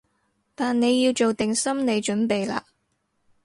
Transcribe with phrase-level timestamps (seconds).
[0.55, 2.63] 但你要做定心理準備喇